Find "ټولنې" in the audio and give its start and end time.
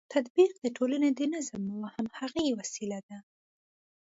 0.77-1.09